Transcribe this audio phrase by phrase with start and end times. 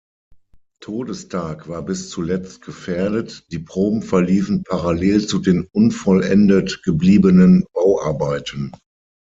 [0.79, 8.71] Todestag war bis zuletzt gefährdet, die Proben verliefen parallel zu den unvollendet gebliebenen Bauarbeiten.